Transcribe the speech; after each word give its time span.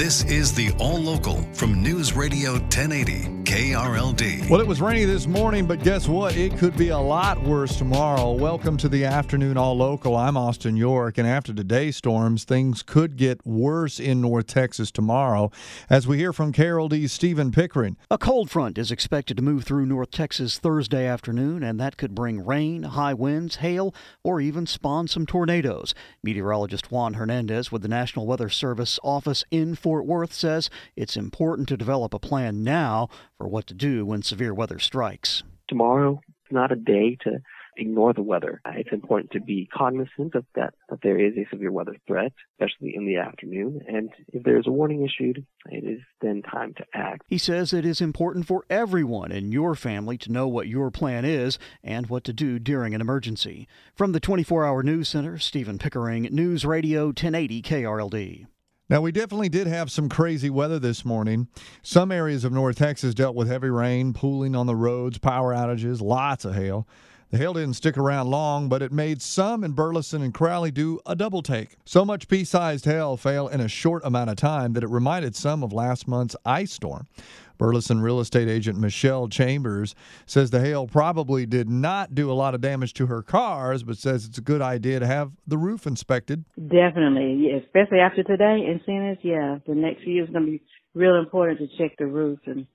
This 0.00 0.24
is 0.24 0.54
the 0.54 0.72
All 0.78 0.96
Local 0.96 1.42
from 1.52 1.82
News 1.82 2.14
Radio 2.14 2.52
1080 2.52 3.40
KRLD. 3.44 4.48
Well, 4.48 4.60
it 4.60 4.66
was 4.66 4.80
rainy 4.80 5.04
this 5.04 5.26
morning, 5.26 5.66
but 5.66 5.82
guess 5.82 6.08
what? 6.08 6.36
It 6.36 6.56
could 6.56 6.74
be 6.74 6.88
a 6.88 6.98
lot 6.98 7.42
worse 7.42 7.76
tomorrow. 7.76 8.32
Welcome 8.32 8.78
to 8.78 8.88
the 8.88 9.04
afternoon 9.04 9.58
All 9.58 9.76
Local. 9.76 10.16
I'm 10.16 10.38
Austin 10.38 10.74
York, 10.74 11.18
and 11.18 11.28
after 11.28 11.52
today's 11.52 11.96
storms, 11.96 12.44
things 12.44 12.82
could 12.82 13.18
get 13.18 13.44
worse 13.44 14.00
in 14.00 14.22
North 14.22 14.46
Texas 14.46 14.90
tomorrow. 14.90 15.50
As 15.90 16.06
we 16.06 16.16
hear 16.16 16.32
from 16.32 16.54
KRLD's 16.54 17.12
Stephen 17.12 17.50
Pickering. 17.50 17.98
A 18.10 18.16
cold 18.16 18.50
front 18.50 18.78
is 18.78 18.90
expected 18.90 19.36
to 19.36 19.42
move 19.42 19.64
through 19.64 19.84
North 19.84 20.12
Texas 20.12 20.58
Thursday 20.58 21.06
afternoon, 21.06 21.62
and 21.62 21.78
that 21.78 21.98
could 21.98 22.14
bring 22.14 22.42
rain, 22.46 22.84
high 22.84 23.14
winds, 23.14 23.56
hail, 23.56 23.94
or 24.22 24.40
even 24.40 24.64
spawn 24.64 25.08
some 25.08 25.26
tornadoes. 25.26 25.92
Meteorologist 26.22 26.90
Juan 26.90 27.14
Hernandez 27.14 27.70
with 27.70 27.82
the 27.82 27.88
National 27.88 28.26
Weather 28.26 28.48
Service 28.48 28.98
office 29.04 29.44
in 29.50 29.74
Fort 29.74 29.89
Worth 29.90 30.32
says 30.32 30.70
it's 30.96 31.16
important 31.16 31.68
to 31.68 31.76
develop 31.76 32.14
a 32.14 32.18
plan 32.18 32.62
now 32.62 33.08
for 33.36 33.48
what 33.48 33.66
to 33.66 33.74
do 33.74 34.06
when 34.06 34.22
severe 34.22 34.54
weather 34.54 34.78
strikes. 34.78 35.42
Tomorrow 35.68 36.20
is 36.26 36.52
not 36.52 36.72
a 36.72 36.76
day 36.76 37.16
to 37.22 37.40
ignore 37.76 38.12
the 38.12 38.22
weather. 38.22 38.60
It's 38.66 38.92
important 38.92 39.32
to 39.32 39.40
be 39.40 39.68
cognizant 39.72 40.34
of 40.34 40.44
that, 40.54 40.74
that 40.88 41.00
there 41.02 41.18
is 41.18 41.36
a 41.36 41.48
severe 41.50 41.72
weather 41.72 41.96
threat, 42.06 42.32
especially 42.54 42.94
in 42.94 43.06
the 43.06 43.16
afternoon. 43.16 43.80
And 43.88 44.10
if 44.32 44.42
there's 44.42 44.66
a 44.66 44.70
warning 44.70 45.04
issued, 45.04 45.46
it 45.66 45.84
is 45.84 46.00
then 46.20 46.42
time 46.42 46.74
to 46.74 46.84
act. 46.94 47.22
He 47.26 47.38
says 47.38 47.72
it 47.72 47.86
is 47.86 48.00
important 48.00 48.46
for 48.46 48.64
everyone 48.68 49.32
in 49.32 49.52
your 49.52 49.74
family 49.74 50.18
to 50.18 50.32
know 50.32 50.48
what 50.48 50.68
your 50.68 50.90
plan 50.90 51.24
is 51.24 51.58
and 51.82 52.08
what 52.08 52.24
to 52.24 52.32
do 52.32 52.58
during 52.58 52.94
an 52.94 53.00
emergency. 53.00 53.66
From 53.94 54.12
the 54.12 54.20
24 54.20 54.66
Hour 54.66 54.82
News 54.82 55.08
Center, 55.08 55.38
Stephen 55.38 55.78
Pickering, 55.78 56.22
News 56.30 56.64
Radio 56.64 57.06
1080 57.06 57.62
KRLD. 57.62 58.46
Now, 58.90 59.00
we 59.00 59.12
definitely 59.12 59.48
did 59.48 59.68
have 59.68 59.88
some 59.88 60.08
crazy 60.08 60.50
weather 60.50 60.80
this 60.80 61.04
morning. 61.04 61.46
Some 61.80 62.10
areas 62.10 62.42
of 62.42 62.52
North 62.52 62.74
Texas 62.74 63.14
dealt 63.14 63.36
with 63.36 63.46
heavy 63.46 63.70
rain, 63.70 64.12
pooling 64.12 64.56
on 64.56 64.66
the 64.66 64.74
roads, 64.74 65.16
power 65.16 65.54
outages, 65.54 66.02
lots 66.02 66.44
of 66.44 66.56
hail. 66.56 66.88
The 67.30 67.38
hail 67.38 67.52
didn't 67.52 67.74
stick 67.74 67.96
around 67.96 68.28
long, 68.28 68.68
but 68.68 68.82
it 68.82 68.90
made 68.90 69.22
some 69.22 69.62
in 69.62 69.70
Burleson 69.70 70.20
and 70.20 70.34
Crowley 70.34 70.72
do 70.72 70.98
a 71.06 71.14
double 71.14 71.42
take. 71.42 71.76
So 71.84 72.04
much 72.04 72.26
pea 72.26 72.42
sized 72.42 72.86
hail 72.86 73.16
fell 73.16 73.46
in 73.46 73.60
a 73.60 73.68
short 73.68 74.04
amount 74.04 74.30
of 74.30 74.36
time 74.36 74.72
that 74.72 74.82
it 74.82 74.90
reminded 74.90 75.36
some 75.36 75.62
of 75.62 75.72
last 75.72 76.08
month's 76.08 76.34
ice 76.44 76.72
storm. 76.72 77.06
Burleson 77.56 78.00
real 78.00 78.18
estate 78.18 78.48
agent 78.48 78.80
Michelle 78.80 79.28
Chambers 79.28 79.94
says 80.26 80.50
the 80.50 80.58
hail 80.58 80.88
probably 80.88 81.46
did 81.46 81.70
not 81.70 82.16
do 82.16 82.32
a 82.32 82.34
lot 82.34 82.56
of 82.56 82.60
damage 82.60 82.94
to 82.94 83.06
her 83.06 83.22
cars, 83.22 83.84
but 83.84 83.96
says 83.96 84.24
it's 84.24 84.38
a 84.38 84.42
good 84.42 84.60
idea 84.60 84.98
to 84.98 85.06
have 85.06 85.30
the 85.46 85.58
roof 85.58 85.86
inspected. 85.86 86.44
Definitely, 86.56 87.52
especially 87.64 88.00
after 88.00 88.24
today 88.24 88.66
and 88.66 88.80
seeing 88.84 89.08
this, 89.08 89.18
yeah, 89.22 89.58
the 89.68 89.76
next 89.76 90.02
few 90.02 90.14
years 90.14 90.26
is 90.26 90.32
going 90.32 90.46
to 90.46 90.50
be 90.50 90.62
real 90.94 91.14
important 91.14 91.60
to 91.60 91.68
check 91.78 91.96
the 91.96 92.06
roof, 92.06 92.40
and 92.46 92.66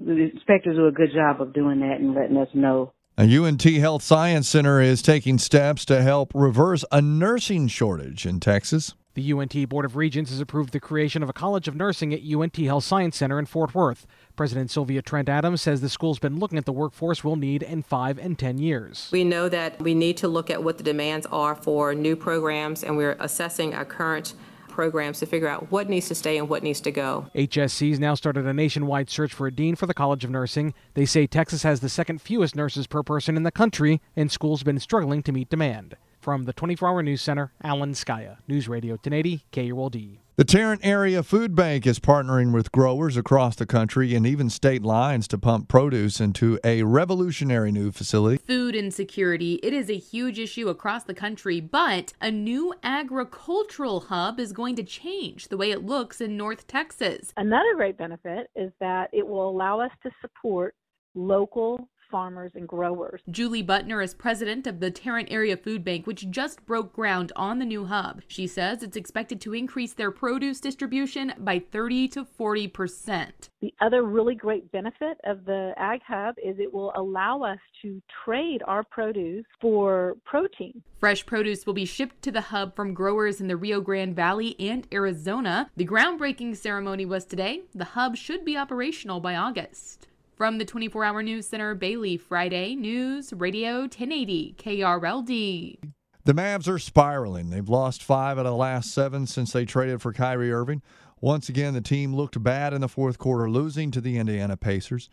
the 0.00 0.30
inspectors 0.34 0.74
do 0.74 0.88
a 0.88 0.90
good 0.90 1.10
job 1.14 1.40
of 1.40 1.52
doing 1.52 1.78
that 1.78 2.00
and 2.00 2.16
letting 2.16 2.38
us 2.38 2.48
know 2.54 2.92
UNT 3.18 3.64
Health 3.64 4.04
Science 4.04 4.48
Center 4.48 4.80
is 4.80 5.02
taking 5.02 5.38
steps 5.38 5.84
to 5.86 6.02
help 6.02 6.30
reverse 6.36 6.84
a 6.92 7.02
nursing 7.02 7.66
shortage 7.66 8.24
in 8.24 8.38
Texas. 8.38 8.94
The 9.14 9.32
UNT 9.32 9.68
Board 9.68 9.84
of 9.84 9.96
Regents 9.96 10.30
has 10.30 10.38
approved 10.38 10.72
the 10.72 10.78
creation 10.78 11.24
of 11.24 11.28
a 11.28 11.32
College 11.32 11.66
of 11.66 11.74
Nursing 11.74 12.14
at 12.14 12.20
UNT 12.22 12.56
Health 12.58 12.84
Science 12.84 13.16
Center 13.16 13.40
in 13.40 13.46
Fort 13.46 13.74
Worth. 13.74 14.06
President 14.36 14.70
Sylvia 14.70 15.02
Trent 15.02 15.28
Adams 15.28 15.60
says 15.60 15.80
the 15.80 15.88
school's 15.88 16.20
been 16.20 16.38
looking 16.38 16.58
at 16.58 16.64
the 16.64 16.72
workforce 16.72 17.24
we'll 17.24 17.34
need 17.34 17.64
in 17.64 17.82
five 17.82 18.20
and 18.20 18.38
ten 18.38 18.58
years. 18.58 19.08
We 19.10 19.24
know 19.24 19.48
that 19.48 19.82
we 19.82 19.94
need 19.94 20.16
to 20.18 20.28
look 20.28 20.48
at 20.48 20.62
what 20.62 20.78
the 20.78 20.84
demands 20.84 21.26
are 21.26 21.56
for 21.56 21.96
new 21.96 22.14
programs, 22.14 22.84
and 22.84 22.96
we're 22.96 23.16
assessing 23.18 23.74
our 23.74 23.84
current 23.84 24.34
programs 24.78 25.18
to 25.18 25.26
figure 25.26 25.48
out 25.48 25.72
what 25.72 25.88
needs 25.88 26.06
to 26.06 26.14
stay 26.14 26.38
and 26.38 26.48
what 26.48 26.62
needs 26.62 26.80
to 26.80 26.92
go. 26.92 27.26
HSC's 27.34 27.98
now 27.98 28.14
started 28.14 28.46
a 28.46 28.54
nationwide 28.54 29.10
search 29.10 29.34
for 29.34 29.48
a 29.48 29.50
dean 29.50 29.74
for 29.74 29.86
the 29.86 29.92
College 29.92 30.22
of 30.22 30.30
Nursing. 30.30 30.72
They 30.94 31.04
say 31.04 31.26
Texas 31.26 31.64
has 31.64 31.80
the 31.80 31.88
second 31.88 32.22
fewest 32.22 32.54
nurses 32.54 32.86
per 32.86 33.02
person 33.02 33.36
in 33.36 33.42
the 33.42 33.50
country, 33.50 34.00
and 34.14 34.30
schools 34.30 34.60
have 34.60 34.66
been 34.66 34.78
struggling 34.78 35.24
to 35.24 35.32
meet 35.32 35.50
demand. 35.50 35.96
From 36.20 36.44
the 36.44 36.52
24 36.52 36.90
Hour 36.90 37.02
News 37.02 37.20
Center, 37.20 37.50
Alan 37.60 37.92
Scaia, 37.92 38.36
News 38.46 38.68
Radio 38.68 38.92
1080, 38.92 39.46
KRLD. 39.52 40.18
The 40.38 40.44
Tarrant 40.44 40.86
Area 40.86 41.24
Food 41.24 41.56
Bank 41.56 41.84
is 41.84 41.98
partnering 41.98 42.52
with 42.52 42.70
growers 42.70 43.16
across 43.16 43.56
the 43.56 43.66
country 43.66 44.14
and 44.14 44.24
even 44.24 44.48
state 44.50 44.84
lines 44.84 45.26
to 45.26 45.36
pump 45.36 45.66
produce 45.66 46.20
into 46.20 46.60
a 46.62 46.84
revolutionary 46.84 47.72
new 47.72 47.90
facility. 47.90 48.40
Food 48.46 48.76
insecurity, 48.76 49.54
it 49.64 49.72
is 49.72 49.90
a 49.90 49.98
huge 49.98 50.38
issue 50.38 50.68
across 50.68 51.02
the 51.02 51.12
country, 51.12 51.60
but 51.60 52.12
a 52.20 52.30
new 52.30 52.72
agricultural 52.84 53.98
hub 53.98 54.38
is 54.38 54.52
going 54.52 54.76
to 54.76 54.84
change 54.84 55.48
the 55.48 55.56
way 55.56 55.72
it 55.72 55.84
looks 55.84 56.20
in 56.20 56.36
North 56.36 56.68
Texas. 56.68 57.32
Another 57.36 57.74
great 57.74 57.98
benefit 57.98 58.48
is 58.54 58.70
that 58.78 59.10
it 59.12 59.26
will 59.26 59.50
allow 59.50 59.80
us 59.80 59.90
to 60.04 60.10
support 60.20 60.76
local 61.16 61.88
farmers 62.10 62.52
and 62.54 62.66
growers. 62.66 63.20
Julie 63.30 63.64
Butner 63.64 64.02
is 64.02 64.14
president 64.14 64.66
of 64.66 64.80
the 64.80 64.90
Tarrant 64.90 65.30
Area 65.30 65.56
Food 65.56 65.84
Bank, 65.84 66.06
which 66.06 66.30
just 66.30 66.64
broke 66.66 66.92
ground 66.92 67.32
on 67.36 67.58
the 67.58 67.64
new 67.64 67.84
hub. 67.84 68.22
She 68.28 68.46
says 68.46 68.82
it's 68.82 68.96
expected 68.96 69.40
to 69.42 69.54
increase 69.54 69.92
their 69.92 70.10
produce 70.10 70.60
distribution 70.60 71.32
by 71.38 71.58
30 71.58 72.08
to 72.08 72.24
40 72.24 72.68
percent. 72.68 73.50
The 73.60 73.74
other 73.80 74.02
really 74.04 74.34
great 74.34 74.70
benefit 74.70 75.18
of 75.24 75.44
the 75.44 75.74
Ag 75.76 76.00
Hub 76.06 76.36
is 76.42 76.58
it 76.58 76.72
will 76.72 76.92
allow 76.94 77.42
us 77.42 77.58
to 77.82 78.00
trade 78.24 78.62
our 78.66 78.84
produce 78.84 79.44
for 79.60 80.16
protein. 80.24 80.82
Fresh 81.00 81.26
produce 81.26 81.66
will 81.66 81.74
be 81.74 81.84
shipped 81.84 82.22
to 82.22 82.32
the 82.32 82.40
hub 82.40 82.74
from 82.74 82.94
growers 82.94 83.40
in 83.40 83.48
the 83.48 83.56
Rio 83.56 83.80
Grande 83.80 84.14
Valley 84.14 84.56
and 84.58 84.86
Arizona. 84.92 85.70
The 85.76 85.86
groundbreaking 85.86 86.56
ceremony 86.56 87.04
was 87.04 87.24
today. 87.24 87.62
The 87.74 87.84
hub 87.84 88.16
should 88.16 88.44
be 88.44 88.56
operational 88.56 89.20
by 89.20 89.36
August. 89.36 90.08
From 90.38 90.58
the 90.58 90.64
24 90.64 91.02
Hour 91.02 91.24
News 91.24 91.48
Center, 91.48 91.74
Bailey, 91.74 92.16
Friday, 92.16 92.76
News 92.76 93.32
Radio 93.32 93.80
1080, 93.80 94.54
KRLD. 94.56 95.78
The 96.26 96.32
Mavs 96.32 96.68
are 96.68 96.78
spiraling. 96.78 97.50
They've 97.50 97.68
lost 97.68 98.04
five 98.04 98.38
out 98.38 98.46
of 98.46 98.52
the 98.52 98.56
last 98.56 98.94
seven 98.94 99.26
since 99.26 99.52
they 99.52 99.64
traded 99.64 100.00
for 100.00 100.12
Kyrie 100.12 100.52
Irving. 100.52 100.80
Once 101.20 101.48
again, 101.48 101.74
the 101.74 101.80
team 101.80 102.14
looked 102.14 102.40
bad 102.40 102.72
in 102.72 102.82
the 102.82 102.88
fourth 102.88 103.18
quarter, 103.18 103.50
losing 103.50 103.90
to 103.90 104.00
the 104.00 104.16
Indiana 104.16 104.56
Pacers. 104.56 105.10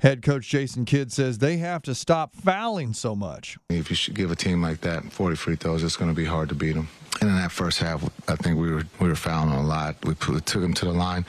Head 0.00 0.22
coach 0.22 0.48
Jason 0.48 0.84
Kidd 0.84 1.12
says 1.12 1.38
they 1.38 1.56
have 1.58 1.82
to 1.82 1.94
stop 1.94 2.34
fouling 2.34 2.92
so 2.92 3.14
much. 3.14 3.58
If 3.70 3.90
you 3.90 3.96
should 3.96 4.14
give 4.14 4.30
a 4.30 4.36
team 4.36 4.62
like 4.62 4.82
that 4.82 5.04
40 5.12 5.36
free 5.36 5.56
throws, 5.56 5.82
it's 5.82 5.96
going 5.96 6.10
to 6.10 6.16
be 6.16 6.24
hard 6.24 6.48
to 6.50 6.54
beat 6.54 6.72
them. 6.72 6.88
And 7.20 7.30
in 7.30 7.36
that 7.36 7.50
first 7.50 7.78
half, 7.78 8.04
I 8.28 8.36
think 8.36 8.58
we 8.58 8.70
were 8.70 8.84
we 9.00 9.08
were 9.08 9.14
fouling 9.14 9.54
a 9.54 9.62
lot. 9.62 9.96
We 10.04 10.14
took 10.14 10.44
them 10.44 10.74
to 10.74 10.84
the 10.84 10.92
line. 10.92 11.24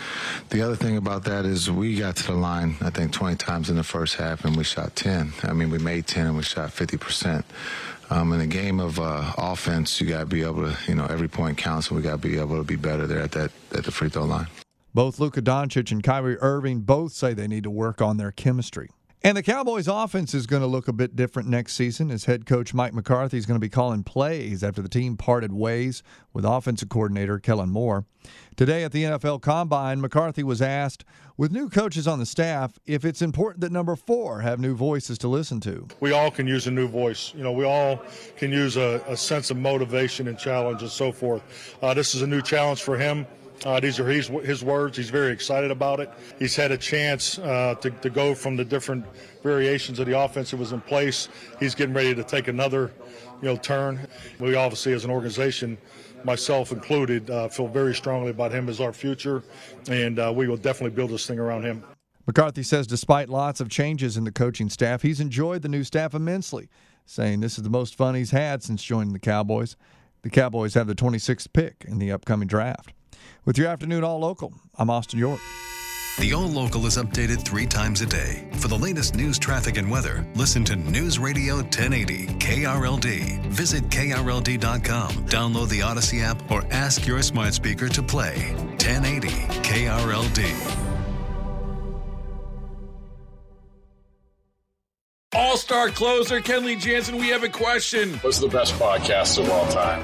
The 0.50 0.62
other 0.62 0.76
thing 0.76 0.98
about 0.98 1.24
that 1.26 1.46
is 1.46 1.72
we 1.72 1.96
got 1.96 2.18
to 2.18 2.28
the 2.28 2.34
line, 2.34 2.76
I 2.82 2.90
think, 2.90 3.14
20 3.14 3.38
times 3.38 3.70
in 3.70 3.78
the 3.78 3.84
first 3.84 4.16
half, 4.16 4.44
and 4.44 4.58
we 4.58 4.66
shot 4.66 4.98
10. 4.98 5.32
I 5.44 5.54
mean, 5.54 5.70
we 5.70 5.78
made 5.78 6.06
10 6.06 6.28
and 6.28 6.36
we 6.36 6.44
shot 6.44 6.72
50 6.72 6.98
percent. 6.98 7.46
Um, 8.10 8.32
in 8.34 8.40
a 8.42 8.48
game 8.48 8.80
of 8.80 9.00
uh, 9.00 9.34
offense, 9.38 10.00
you 10.00 10.08
got 10.08 10.22
to 10.22 10.26
be 10.26 10.42
able 10.42 10.64
to, 10.64 10.78
you 10.88 10.96
know, 10.96 11.06
every 11.06 11.28
point 11.28 11.58
counts, 11.58 11.88
and 11.88 11.98
we 11.98 12.04
got 12.04 12.22
to 12.22 12.28
be 12.28 12.38
able 12.38 12.58
to 12.58 12.64
be 12.64 12.78
better 12.78 13.06
there 13.06 13.22
at 13.22 13.32
that 13.34 13.52
at 13.74 13.84
the 13.84 13.92
free 13.92 14.10
throw 14.10 14.24
line. 14.24 14.48
Both 14.98 15.20
Luka 15.20 15.44
Doncic 15.44 15.92
and 15.92 16.02
Kyrie 16.02 16.40
Irving 16.40 16.80
both 16.80 17.12
say 17.12 17.36
they 17.36 17.48
need 17.48 17.66
to 17.66 17.70
work 17.70 18.02
on 18.02 18.18
their 18.18 18.32
chemistry. 18.32 18.90
And 19.22 19.38
the 19.38 19.44
Cowboys' 19.44 19.88
offense 19.88 20.34
is 20.34 20.48
going 20.48 20.64
to 20.64 20.68
look 20.68 20.88
a 20.88 20.92
bit 20.92 21.16
different 21.16 21.48
next 21.48 21.74
season 21.74 22.10
as 22.10 22.26
head 22.26 22.48
coach 22.48 22.74
Mike 22.74 22.96
McCarthy 22.96 23.38
is 23.38 23.46
going 23.46 23.58
to 23.58 23.64
be 23.64 23.70
calling 23.70 24.02
plays 24.02 24.64
after 24.64 24.82
the 24.82 24.90
team 24.90 25.16
parted 25.16 25.54
ways 25.54 26.02
with 26.34 26.46
offensive 26.46 26.90
coordinator 26.90 27.38
Kellen 27.38 27.70
Moore. 27.70 28.06
Today 28.56 28.84
at 28.84 28.92
the 28.92 29.04
NFL 29.04 29.44
Combine, 29.44 30.02
McCarthy 30.02 30.42
was 30.42 30.64
asked, 30.64 31.06
with 31.38 31.52
new 31.52 31.70
coaches 31.70 32.08
on 32.08 32.18
the 32.18 32.26
staff, 32.26 32.80
if 32.88 33.06
it's 33.06 33.22
important 33.22 33.62
that 33.62 33.72
number 33.72 33.96
four 33.96 34.42
have 34.42 34.60
new 34.60 34.76
voices 34.76 35.20
to 35.20 35.28
listen 35.28 35.60
to. 35.60 35.88
We 36.00 36.12
all 36.12 36.32
can 36.32 36.48
use 36.48 36.66
a 36.66 36.72
new 36.72 36.88
voice. 36.88 37.36
You 37.36 37.44
know, 37.44 37.52
we 37.52 37.66
all 37.66 38.02
can 38.36 38.52
use 38.52 38.78
a, 38.78 39.04
a 39.08 39.16
sense 39.16 39.52
of 39.52 39.58
motivation 39.58 40.28
and 40.28 40.40
challenge 40.40 40.82
and 40.82 40.90
so 40.90 41.12
forth. 41.12 41.44
Uh, 41.84 41.94
this 41.94 42.16
is 42.16 42.24
a 42.24 42.28
new 42.28 42.42
challenge 42.42 42.82
for 42.82 42.98
him. 42.98 43.28
Uh, 43.66 43.80
these 43.80 44.00
are 44.00 44.08
his, 44.08 44.28
his 44.28 44.64
words. 44.64 44.98
He's 44.98 45.10
very 45.10 45.32
excited 45.32 45.72
about 45.72 46.00
it. 46.00 46.12
He's 46.38 46.56
had 46.56 46.72
a 46.72 46.78
chance 46.78 47.40
uh, 47.40 47.76
to, 47.82 47.90
to 47.90 48.10
go 48.10 48.36
from 48.36 48.56
the 48.56 48.66
different 48.66 49.06
variations 49.42 50.00
of 50.00 50.06
the 50.06 50.18
offense 50.18 50.52
that 50.52 50.58
was 50.58 50.72
in 50.72 50.82
place. 50.82 51.30
He's 51.60 51.74
getting 51.74 51.96
ready 51.96 52.14
to 52.14 52.24
take 52.24 52.48
another 52.48 52.92
you 53.42 53.48
know, 53.48 53.58
turn. 53.58 54.08
We 54.40 54.56
obviously, 54.56 54.94
as 54.94 55.06
an 55.06 55.12
organization, 55.12 55.78
myself 56.24 56.72
included, 56.72 57.30
uh, 57.30 57.48
feel 57.48 57.68
very 57.68 57.96
strongly 57.96 58.32
about 58.32 58.52
him 58.52 58.70
as 58.70 58.82
our 58.82 58.94
future, 58.94 59.44
and 59.90 60.20
uh, 60.20 60.32
we 60.36 60.48
will 60.48 60.58
definitely 60.58 60.96
build 60.96 61.12
this 61.12 61.26
thing 61.26 61.40
around 61.40 61.64
him. 61.64 61.84
McCarthy 62.26 62.64
says 62.64 62.88
despite 62.88 63.30
lots 63.30 63.62
of 63.62 63.70
changes 63.70 64.18
in 64.18 64.26
the 64.26 64.32
coaching 64.32 64.70
staff, 64.70 65.02
he's 65.02 65.22
enjoyed 65.22 65.62
the 65.62 65.70
new 65.70 65.84
staff 65.84 66.14
immensely, 66.14 66.70
saying 67.06 67.40
this 67.40 67.58
is 67.58 67.64
the 67.64 67.70
most 67.70 67.96
fun 67.96 68.16
he's 68.16 68.32
had 68.32 68.62
since 68.62 68.84
joining 68.84 69.14
the 69.14 69.20
Cowboys. 69.20 69.78
The 70.24 70.30
Cowboys 70.30 70.74
have 70.74 70.88
the 70.88 70.96
26th 70.96 71.54
pick 71.54 71.86
in 71.88 72.00
the 72.00 72.12
upcoming 72.12 72.48
draft. 72.48 72.92
With 73.46 73.58
your 73.58 73.68
afternoon 73.68 74.04
all 74.04 74.20
local, 74.20 74.54
I'm 74.78 74.90
Austin 74.90 75.20
York. 75.20 75.40
The 76.20 76.34
All 76.34 76.48
Local 76.48 76.84
is 76.88 76.98
updated 76.98 77.46
three 77.46 77.68
times 77.68 78.02
a 78.02 78.08
day. 78.08 78.50
For 78.54 78.68
the 78.68 78.78
latest 78.78 79.14
news, 79.14 79.38
traffic, 79.38 79.78
and 79.78 79.88
weather, 79.88 80.26
listen 80.34 80.64
to 80.64 80.76
News 80.76 81.20
Radio 81.20 81.58
1080 81.58 82.26
KRLD. 82.40 83.46
Visit 83.46 83.84
KRLD.com, 83.90 85.12
download 85.28 85.70
the 85.70 85.84
Odyssey 85.84 86.22
app, 86.22 86.50
or 86.50 86.64
ask 86.72 87.06
your 87.06 87.22
smart 87.22 87.54
speaker 87.54 87.88
to 87.90 88.02
play 88.02 88.56
1080 88.80 89.28
KRLD. 89.62 90.84
All 95.34 95.56
star 95.56 95.90
closer 95.90 96.40
Kenley 96.40 96.80
Jansen, 96.80 97.18
we 97.18 97.28
have 97.30 97.44
a 97.44 97.50
question. 97.50 98.14
What's 98.22 98.40
the 98.40 98.48
best 98.48 98.74
podcast 98.74 99.38
of 99.38 99.52
all 99.52 99.68
time? 99.68 100.04